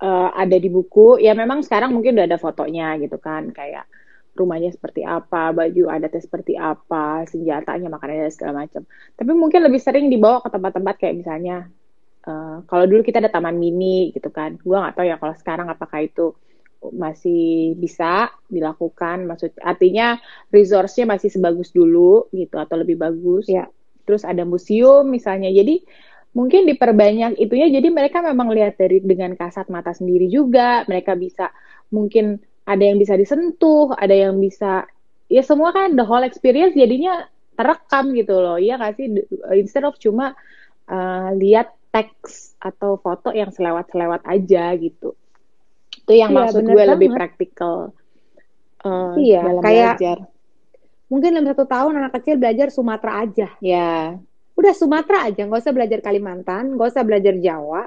uh, 0.03 0.35
ada 0.35 0.59
di 0.59 0.67
buku 0.67 1.23
ya 1.23 1.39
memang 1.39 1.63
sekarang 1.63 1.95
mungkin 1.95 2.19
udah 2.19 2.27
ada 2.27 2.43
fotonya 2.43 2.99
gitu 2.99 3.15
kan 3.23 3.55
kayak 3.55 3.87
rumahnya 4.33 4.73
seperti 4.73 5.05
apa, 5.05 5.53
baju 5.53 5.93
adatnya 5.93 6.23
seperti 6.25 6.57
apa, 6.57 7.29
senjatanya, 7.29 7.93
makanannya 7.93 8.33
segala 8.33 8.65
macam. 8.65 8.89
Tapi 9.13 9.33
mungkin 9.37 9.61
lebih 9.61 9.81
sering 9.81 10.09
dibawa 10.09 10.41
ke 10.41 10.49
tempat-tempat 10.49 10.95
kayak 10.97 11.15
misalnya 11.21 11.69
uh, 12.25 12.65
kalau 12.65 12.85
dulu 12.89 13.05
kita 13.05 13.21
ada 13.21 13.29
taman 13.29 13.61
mini 13.61 14.09
gitu 14.17 14.33
kan. 14.33 14.57
Gua 14.65 14.89
nggak 14.89 14.97
tahu 14.97 15.07
ya 15.09 15.17
kalau 15.21 15.35
sekarang 15.37 15.69
apakah 15.69 16.01
itu 16.01 16.33
masih 16.91 17.79
bisa 17.79 18.35
dilakukan. 18.51 19.31
Maksud 19.31 19.63
artinya 19.63 20.19
resource-nya 20.51 21.15
masih 21.15 21.31
sebagus 21.31 21.71
dulu 21.71 22.27
gitu 22.35 22.59
atau 22.59 22.75
lebih 22.75 22.99
bagus. 22.99 23.47
Ya. 23.47 23.71
terus 24.03 24.27
ada 24.27 24.43
museum 24.43 25.07
misalnya. 25.07 25.47
Jadi 25.55 25.87
mungkin 26.35 26.67
diperbanyak 26.67 27.39
itunya. 27.39 27.71
Jadi 27.71 27.87
mereka 27.95 28.19
memang 28.19 28.51
lihat 28.51 28.75
dari 28.75 28.99
dengan 28.99 29.39
kasat 29.39 29.71
mata 29.71 29.95
sendiri 29.95 30.27
juga. 30.27 30.83
Mereka 30.91 31.15
bisa 31.15 31.55
mungkin 31.95 32.43
ada 32.67 32.83
yang 32.83 32.99
bisa 32.99 33.15
disentuh 33.15 33.95
ada 33.95 34.11
yang 34.11 34.43
bisa 34.43 34.91
ya 35.31 35.43
semua 35.47 35.71
kan 35.71 35.95
the 35.95 36.03
whole 36.03 36.27
experience 36.27 36.75
jadinya 36.75 37.31
terekam 37.55 38.11
gitu 38.11 38.35
loh. 38.43 38.59
Iya 38.59 38.83
nggak 38.83 38.93
sih? 38.99 39.07
Instead 39.55 39.87
of 39.87 39.95
cuma 40.03 40.35
uh, 40.91 41.31
lihat 41.39 41.71
teks 41.95 42.59
atau 42.59 42.99
foto 42.99 43.31
yang 43.31 43.55
selewat-selewat 43.55 44.27
aja 44.27 44.75
gitu 44.81 45.15
itu 46.03 46.13
yang 46.19 46.31
iya, 46.35 46.39
maksud 46.43 46.63
gue 46.67 46.75
banget. 46.75 46.93
lebih 46.99 47.09
praktikal 47.15 47.77
uh, 48.83 49.15
iya, 49.19 49.41
dalam 49.43 49.63
kayak, 49.63 49.95
belajar 49.99 50.19
mungkin 51.07 51.31
dalam 51.37 51.49
satu 51.53 51.65
tahun 51.69 51.93
anak 52.03 52.13
kecil 52.21 52.35
belajar 52.41 52.69
Sumatera 52.75 53.13
aja 53.23 53.49
ya 53.63 54.17
udah 54.59 54.75
Sumatera 54.77 55.31
aja 55.31 55.43
nggak 55.47 55.61
usah 55.63 55.75
belajar 55.75 55.99
Kalimantan 56.03 56.75
nggak 56.77 56.89
usah 56.93 57.05
belajar 57.07 57.35
Jawa 57.39 57.83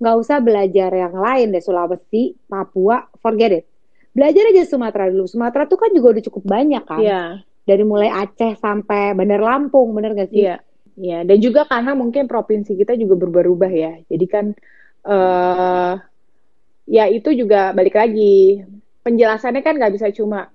nggak 0.00 0.16
usah 0.16 0.36
belajar 0.40 0.90
yang 0.90 1.14
lain 1.14 1.46
deh 1.52 1.62
Sulawesi 1.62 2.34
Papua 2.48 3.04
forget 3.20 3.62
it 3.62 3.64
belajar 4.10 4.50
aja 4.50 4.62
Sumatera 4.66 5.06
dulu 5.12 5.28
Sumatera 5.30 5.68
tuh 5.70 5.78
kan 5.78 5.90
juga 5.94 6.18
udah 6.18 6.24
cukup 6.26 6.44
banyak 6.44 6.84
kan 6.88 7.00
Iya. 7.00 7.22
dari 7.68 7.84
mulai 7.86 8.10
Aceh 8.10 8.58
sampai 8.58 9.14
Bandar 9.14 9.38
Lampung 9.44 9.94
bener 9.94 10.16
gak 10.18 10.32
sih 10.34 10.48
Iya. 10.48 10.58
Iya, 11.00 11.24
dan 11.24 11.38
juga 11.40 11.64
karena 11.64 11.96
mungkin 11.96 12.28
provinsi 12.28 12.76
kita 12.76 12.92
juga 12.92 13.16
berubah-ubah 13.16 13.72
ya. 13.72 13.92
Jadi 14.04 14.26
kan 14.28 14.52
uh, 15.08 15.96
ya 16.90 17.06
itu 17.06 17.30
juga 17.38 17.70
balik 17.70 17.94
lagi. 17.94 18.66
Penjelasannya 19.06 19.62
kan 19.62 19.78
nggak 19.78 19.94
bisa 19.94 20.08
cuma 20.10 20.50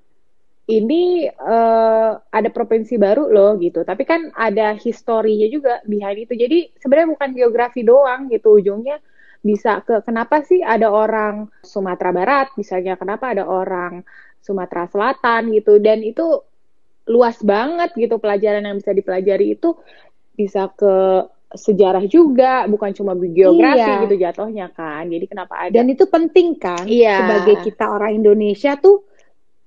ini 0.66 1.30
uh, 1.30 2.18
ada 2.30 2.50
provinsi 2.52 3.00
baru 3.00 3.32
loh 3.32 3.56
gitu. 3.62 3.88
Tapi 3.88 4.04
kan 4.04 4.34
ada 4.36 4.76
historinya 4.76 5.48
juga 5.48 5.80
behind 5.88 6.28
itu. 6.28 6.34
Jadi 6.36 6.58
sebenarnya 6.78 7.10
bukan 7.16 7.30
geografi 7.38 7.82
doang 7.88 8.28
gitu. 8.28 8.60
Ujungnya 8.60 9.00
bisa 9.46 9.80
ke 9.86 10.02
kenapa 10.04 10.42
sih 10.44 10.60
ada 10.66 10.92
orang 10.92 11.48
Sumatera 11.64 12.12
Barat? 12.12 12.48
Misalnya 12.60 12.98
kenapa 13.00 13.32
ada 13.32 13.46
orang 13.48 14.04
Sumatera 14.44 14.90
Selatan 14.90 15.54
gitu? 15.54 15.78
Dan 15.78 16.02
itu 16.02 16.42
luas 17.08 17.38
banget 17.46 17.94
gitu. 17.94 18.18
Pelajaran 18.18 18.66
yang 18.66 18.78
bisa 18.82 18.92
dipelajari 18.92 19.54
itu 19.56 19.78
bisa 20.36 20.68
ke 20.74 21.26
sejarah 21.56 22.06
juga, 22.06 22.68
bukan 22.70 22.92
cuma 22.94 23.16
geografi 23.16 23.82
iya. 23.82 24.04
gitu 24.06 24.16
jatuhnya 24.20 24.68
kan. 24.72 25.08
Jadi 25.08 25.26
kenapa 25.26 25.68
ada? 25.68 25.82
Dan 25.82 25.92
itu 25.92 26.06
penting 26.06 26.56
kan 26.60 26.86
iya. 26.86 27.24
sebagai 27.24 27.56
kita 27.66 27.86
orang 27.90 28.20
Indonesia 28.20 28.78
tuh 28.80 29.08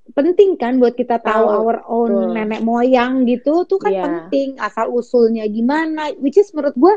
penting 0.08 0.56
kan 0.56 0.80
buat 0.80 0.96
kita 0.96 1.20
tahu, 1.20 1.44
tahu 1.44 1.52
our 1.52 1.78
own 1.84 2.10
tuh. 2.10 2.32
nenek 2.32 2.64
moyang 2.64 3.28
gitu 3.28 3.68
tuh 3.68 3.76
kan 3.76 3.92
iya. 3.92 4.02
penting 4.04 4.56
asal 4.56 4.88
usulnya 4.92 5.44
gimana. 5.48 6.14
Which 6.20 6.40
is 6.40 6.52
menurut 6.54 6.76
gua 6.76 6.96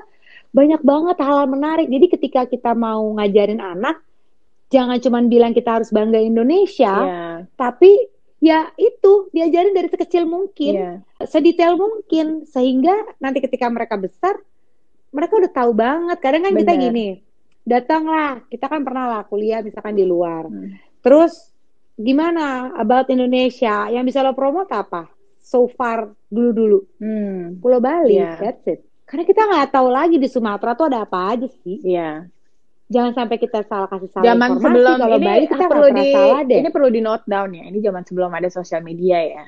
banyak 0.51 0.83
banget 0.83 1.17
hal-hal 1.23 1.47
menarik. 1.47 1.87
Jadi 1.87 2.05
ketika 2.11 2.41
kita 2.47 2.75
mau 2.75 3.15
ngajarin 3.15 3.63
anak, 3.63 4.03
jangan 4.71 4.99
cuma 4.99 5.19
bilang 5.23 5.55
kita 5.55 5.79
harus 5.79 5.91
bangga 5.91 6.19
Indonesia, 6.19 6.95
iya. 6.95 7.31
tapi 7.55 7.91
ya 8.41 8.67
itu 8.75 9.29
diajarin 9.31 9.75
dari 9.75 9.87
sekecil 9.87 10.25
mungkin, 10.25 10.73
yeah. 10.73 10.95
sedetail 11.23 11.77
mungkin, 11.77 12.47
sehingga 12.49 13.15
nanti 13.21 13.43
ketika 13.43 13.69
mereka 13.69 13.95
besar 13.95 14.39
mereka 15.11 15.33
udah 15.37 15.51
tahu 15.51 15.71
banget. 15.75 16.17
Kadang 16.23 16.41
kan 16.47 16.53
Bener. 16.55 16.61
kita 16.63 16.73
gini, 16.79 17.07
datanglah, 17.67 18.41
kita 18.47 18.65
kan 18.71 18.81
pernah 18.81 19.05
lah 19.07 19.21
kuliah 19.27 19.59
misalkan 19.61 19.93
di 19.93 20.07
luar. 20.07 20.47
Hmm. 20.47 20.79
Terus 21.03 21.51
gimana 21.99 22.73
about 22.79 23.11
Indonesia? 23.11 23.91
Yang 23.91 24.03
bisa 24.11 24.19
lo 24.25 24.33
promote 24.33 24.71
apa? 24.71 25.11
So 25.43 25.67
far 25.67 26.09
dulu-dulu. 26.31 26.79
Hmm. 26.97 27.59
Pulau 27.59 27.83
Bali, 27.83 28.17
yeah. 28.17 28.39
that's 28.39 28.63
it. 28.65 28.87
Karena 29.05 29.27
kita 29.27 29.43
nggak 29.43 29.75
tahu 29.75 29.87
lagi 29.91 30.15
di 30.15 30.31
Sumatera 30.31 30.71
tuh 30.71 30.87
ada 30.87 31.03
apa 31.03 31.35
aja 31.35 31.47
sih. 31.51 31.83
Iya. 31.83 31.99
Yeah. 31.99 32.15
Jangan 32.91 33.23
sampai 33.23 33.39
kita 33.39 33.63
salah 33.71 33.87
kasih 33.87 34.11
salah 34.11 34.35
zaman 34.35 34.59
informasi. 34.59 34.63
sebelum 34.67 34.95
kalau 34.99 35.15
ini 35.19 35.27
Bali 35.27 35.45
kita 35.47 35.65
perlu 35.71 35.87
di 35.95 36.03
salah 36.11 36.41
deh. 36.43 36.59
ini 36.59 36.69
perlu 36.75 36.89
di 36.91 37.01
note 37.03 37.25
down 37.27 37.49
ya. 37.55 37.63
Ini 37.71 37.79
zaman 37.79 38.03
sebelum 38.03 38.31
ada 38.35 38.49
sosial 38.51 38.83
media 38.83 39.17
ya. 39.23 39.45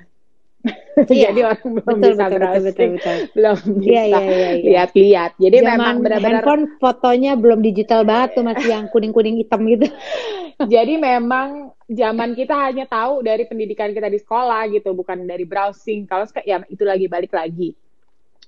Iya. 0.63 1.33
Jadi 1.33 1.41
orang 1.43 1.69
belum 1.75 1.97
betul, 1.99 2.11
bisa 2.13 2.23
betul, 2.23 2.37
browsing, 2.39 2.63
betul, 2.63 2.89
betul, 2.95 3.17
belum 3.35 3.57
Iya, 3.59 3.73
bisa 3.81 4.07
iya, 4.07 4.19
iya, 4.23 4.31
iya. 4.31 4.69
lihat-lihat. 4.71 5.31
Jadi 5.35 5.57
Zaman 5.59 5.69
memang 5.75 5.95
benar-benar 5.99 6.43
handphone 6.45 6.63
fotonya 6.79 7.31
belum 7.35 7.59
digital 7.59 8.01
banget 8.07 8.29
tuh 8.39 8.43
masih 8.47 8.69
yang 8.71 8.85
kuning-kuning 8.87 9.35
hitam 9.41 9.59
gitu. 9.67 9.87
Jadi 10.73 10.93
memang 11.01 11.73
zaman 11.89 12.37
kita 12.37 12.55
hanya 12.55 12.85
tahu 12.87 13.25
dari 13.25 13.43
pendidikan 13.43 13.91
kita 13.91 14.07
di 14.07 14.19
sekolah 14.21 14.69
gitu, 14.71 14.95
bukan 14.95 15.27
dari 15.27 15.43
browsing. 15.43 16.07
Kalau 16.07 16.23
ya 16.45 16.63
itu 16.71 16.83
lagi 16.87 17.05
balik 17.11 17.33
lagi. 17.35 17.75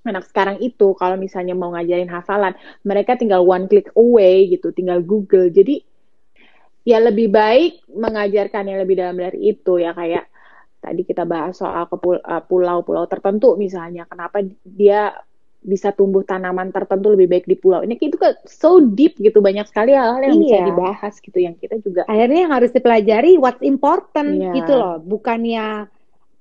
Anak 0.05 0.29
sekarang 0.29 0.61
itu 0.61 0.93
kalau 0.95 1.17
misalnya 1.17 1.57
mau 1.57 1.73
ngajarin 1.73 2.07
hafalan, 2.13 2.53
mereka 2.85 3.17
tinggal 3.17 3.41
one 3.41 3.65
click 3.65 3.89
away 3.97 4.47
gitu, 4.53 4.69
tinggal 4.69 5.01
Google. 5.01 5.49
Jadi 5.49 5.81
ya 6.85 7.01
lebih 7.01 7.33
baik 7.33 7.89
mengajarkan 7.89 8.69
yang 8.69 8.79
lebih 8.85 8.95
dalam 9.01 9.17
dari 9.17 9.49
itu 9.51 9.81
ya 9.81 9.97
kayak 9.97 10.29
tadi 10.85 11.01
kita 11.01 11.25
bahas 11.25 11.57
soal 11.57 11.89
uh, 11.89 12.41
pulau-pulau 12.45 13.09
tertentu 13.09 13.57
misalnya 13.57 14.05
kenapa 14.05 14.45
dia 14.61 15.17
bisa 15.65 15.89
tumbuh 15.89 16.21
tanaman 16.21 16.69
tertentu 16.69 17.17
lebih 17.17 17.25
baik 17.25 17.45
di 17.49 17.57
pulau 17.57 17.81
ini 17.81 17.97
itu 17.97 18.21
kan 18.21 18.37
so 18.45 18.77
deep 18.77 19.17
gitu 19.17 19.41
banyak 19.41 19.65
sekali 19.65 19.97
hal-hal 19.97 20.21
yang 20.21 20.37
Iya. 20.37 20.41
bisa 20.45 20.57
dibahas 20.69 21.13
gitu 21.17 21.37
yang 21.41 21.57
kita 21.57 21.81
juga 21.81 22.05
Akhirnya 22.05 22.39
yang 22.45 22.53
harus 22.53 22.69
dipelajari 22.69 23.41
what's 23.41 23.65
important 23.65 24.29
Iya. 24.37 24.51
gitu 24.61 24.73
loh, 24.77 25.01
bukannya 25.01 25.89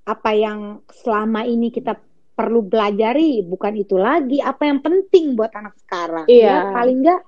apa 0.05 0.31
yang 0.37 0.85
selama 0.93 1.49
ini 1.49 1.73
kita 1.73 1.97
perlu 2.37 2.69
pelajari, 2.69 3.41
bukan 3.41 3.73
itu 3.81 3.97
lagi 3.97 4.45
apa 4.45 4.69
yang 4.69 4.85
penting 4.85 5.33
buat 5.33 5.55
anak 5.57 5.73
sekarang. 5.81 6.29
Iya. 6.29 6.45
Ya, 6.45 6.57
paling 6.77 7.01
enggak 7.01 7.21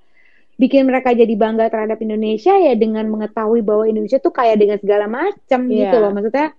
bikin 0.56 0.85
mereka 0.85 1.16
jadi 1.16 1.32
bangga 1.32 1.73
terhadap 1.73 1.96
Indonesia 2.00 2.52
ya 2.52 2.76
dengan 2.76 3.08
mengetahui 3.08 3.64
bahwa 3.64 3.88
Indonesia 3.88 4.20
tuh 4.20 4.37
kaya 4.37 4.52
dengan 4.58 4.76
segala 4.76 5.08
macam 5.08 5.61
Iya. 5.64 5.88
gitu 5.88 5.96
loh. 5.96 6.11
Maksudnya 6.12 6.52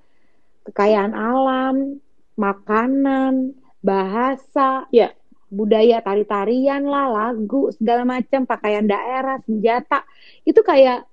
kekayaan 0.68 1.16
alam, 1.16 1.98
makanan, 2.36 3.56
bahasa, 3.80 4.86
Iya. 4.92 5.16
budaya 5.48 6.04
tari-tarian 6.04 6.84
lah, 6.84 7.08
lagu, 7.08 7.72
segala 7.72 8.04
macam, 8.04 8.44
pakaian 8.44 8.84
daerah, 8.84 9.40
senjata. 9.48 10.04
Itu 10.44 10.60
kayak 10.62 11.08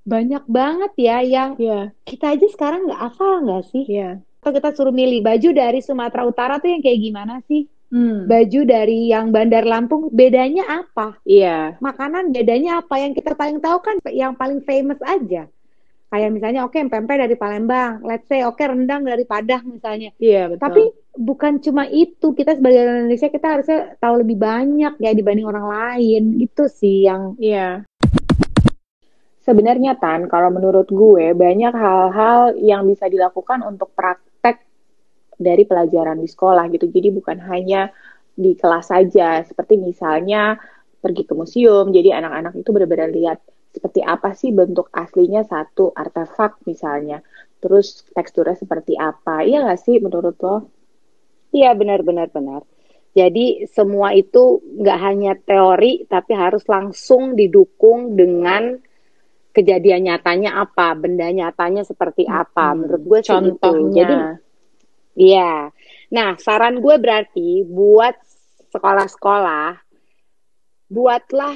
banyak 0.00 0.44
banget 0.48 0.92
ya 0.96 1.20
yang 1.20 1.50
Iya, 1.60 1.92
kita 2.08 2.32
aja 2.34 2.46
sekarang 2.48 2.88
nggak 2.88 3.00
hafal 3.00 3.44
nggak 3.44 3.64
sih? 3.68 3.84
iya. 3.86 4.18
Atau 4.40 4.56
kita 4.56 4.72
suruh 4.72 4.96
milih 4.96 5.20
baju 5.20 5.52
dari 5.52 5.84
Sumatera 5.84 6.24
Utara 6.24 6.56
tuh 6.56 6.72
yang 6.72 6.80
kayak 6.80 7.00
gimana 7.04 7.44
sih? 7.44 7.68
Hmm. 7.92 8.24
Baju 8.24 8.60
dari 8.64 9.10
yang 9.12 9.28
Bandar 9.34 9.68
Lampung 9.68 10.08
bedanya 10.08 10.64
apa? 10.80 11.20
Iya. 11.28 11.76
Makanan 11.84 12.32
bedanya 12.32 12.80
apa? 12.80 12.96
Yang 12.96 13.20
kita 13.20 13.36
paling 13.36 13.60
tahu 13.60 13.78
kan 13.84 14.00
yang 14.08 14.32
paling 14.32 14.64
famous 14.64 14.96
aja. 15.04 15.44
Kayak 16.10 16.30
misalnya 16.34 16.66
oke 16.66 16.74
pempek 16.74 17.22
dari 17.22 17.38
Palembang, 17.38 18.02
let's 18.02 18.26
say 18.26 18.42
oke 18.42 18.58
rendang 18.58 19.06
dari 19.06 19.22
Padang 19.22 19.78
misalnya. 19.78 20.10
Iya, 20.18 20.50
betul. 20.50 20.62
Tapi 20.66 20.82
bukan 21.14 21.62
cuma 21.62 21.86
itu, 21.86 22.34
kita 22.34 22.58
sebagai 22.58 22.82
orang 22.82 23.06
Indonesia 23.06 23.30
kita 23.30 23.46
harusnya 23.46 23.94
tahu 24.02 24.26
lebih 24.26 24.34
banyak 24.42 24.98
ya 24.98 25.10
dibanding 25.14 25.46
orang 25.46 25.70
lain. 25.70 26.22
Gitu 26.42 26.66
sih 26.66 27.06
yang 27.06 27.38
Iya. 27.38 27.86
Sebenarnya 29.40 30.02
Tan, 30.02 30.26
kalau 30.26 30.50
menurut 30.50 30.90
gue 30.90 31.30
banyak 31.30 31.72
hal-hal 31.78 32.58
yang 32.58 32.90
bisa 32.90 33.06
dilakukan 33.06 33.62
untuk 33.62 33.94
praktek 33.94 34.66
dari 35.38 35.62
pelajaran 35.62 36.18
di 36.18 36.26
sekolah 36.26 36.66
gitu. 36.74 36.90
Jadi 36.90 37.08
bukan 37.14 37.38
hanya 37.46 37.86
di 38.34 38.58
kelas 38.58 38.90
saja, 38.90 39.46
seperti 39.46 39.78
misalnya 39.78 40.58
pergi 40.98 41.22
ke 41.22 41.38
museum. 41.38 41.94
Jadi 41.94 42.10
anak-anak 42.10 42.58
itu 42.58 42.68
benar-benar 42.74 43.14
lihat 43.14 43.38
seperti 43.70 44.00
apa 44.02 44.34
sih 44.34 44.50
bentuk 44.50 44.90
aslinya 44.90 45.46
satu 45.46 45.94
artefak 45.94 46.58
misalnya. 46.66 47.22
Terus 47.62 48.02
teksturnya 48.10 48.58
seperti 48.58 48.98
apa. 48.98 49.46
Iya 49.46 49.66
nggak 49.66 49.80
sih 49.80 49.96
menurut 50.02 50.36
lo? 50.42 50.56
Iya 51.54 51.74
benar-benar 51.74 52.30
benar. 52.30 52.62
Jadi 53.10 53.66
semua 53.66 54.14
itu 54.14 54.62
nggak 54.62 54.98
hanya 55.02 55.32
teori 55.34 56.06
tapi 56.06 56.32
harus 56.34 56.62
langsung 56.70 57.34
didukung 57.34 58.14
dengan 58.14 58.78
kejadian 59.50 60.06
nyatanya 60.06 60.62
apa, 60.62 60.94
benda 60.94 61.26
nyatanya 61.26 61.82
seperti 61.82 62.22
apa. 62.26 62.70
Hmm, 62.70 62.86
Menurut 62.86 63.02
gue 63.02 63.18
gitu. 63.22 63.30
Contohnya. 63.34 63.94
Jadi 63.94 64.16
iya. 65.18 65.54
Nah, 66.10 66.38
saran 66.38 66.78
gue 66.78 66.96
berarti 67.02 67.66
buat 67.66 68.14
sekolah-sekolah 68.70 69.90
buatlah 70.90 71.54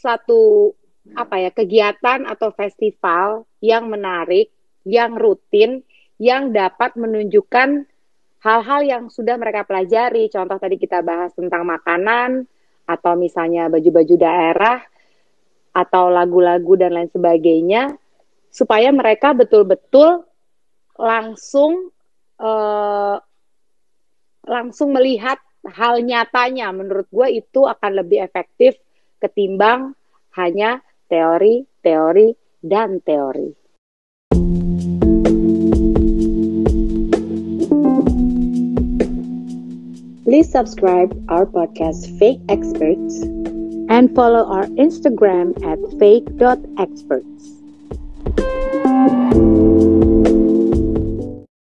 satu 0.00 0.72
apa 1.14 1.36
ya 1.42 1.50
kegiatan 1.50 2.26
atau 2.26 2.54
festival 2.54 3.48
yang 3.62 3.90
menarik, 3.90 4.50
yang 4.86 5.18
rutin, 5.18 5.82
yang 6.20 6.52
dapat 6.54 6.94
menunjukkan 6.94 7.88
hal-hal 8.40 8.80
yang 8.84 9.04
sudah 9.12 9.36
mereka 9.36 9.64
pelajari. 9.64 10.28
Contoh 10.32 10.56
tadi 10.56 10.76
kita 10.80 11.04
bahas 11.04 11.32
tentang 11.36 11.64
makanan 11.64 12.44
atau 12.88 13.14
misalnya 13.14 13.70
baju-baju 13.70 14.14
daerah 14.16 14.78
atau 15.70 16.10
lagu-lagu 16.10 16.74
dan 16.74 16.98
lain 16.98 17.10
sebagainya 17.14 17.94
supaya 18.50 18.90
mereka 18.90 19.30
betul-betul 19.30 20.26
langsung 20.98 21.94
eh, 22.42 23.16
langsung 24.44 24.90
melihat 24.90 25.38
hal 25.68 26.02
nyatanya. 26.02 26.72
Menurut 26.74 27.06
gue 27.12 27.44
itu 27.44 27.68
akan 27.68 28.02
lebih 28.02 28.24
efektif 28.24 28.80
ketimbang 29.20 29.94
hanya 30.34 30.80
teori, 31.10 31.66
teori, 31.82 32.32
dan 32.62 33.02
teori. 33.02 33.58
Please 40.24 40.46
subscribe 40.46 41.10
our 41.28 41.44
podcast 41.44 42.06
Fake 42.18 42.38
Experts 42.48 43.26
and 43.90 44.14
follow 44.14 44.46
our 44.46 44.66
Instagram 44.78 45.58
at 45.66 45.82
fake.experts. 45.98 47.58